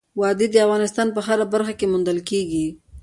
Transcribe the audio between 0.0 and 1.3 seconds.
وادي د افغانستان په